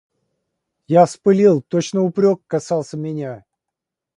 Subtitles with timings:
[0.87, 3.45] Я вспылил, точно упрек касался меня.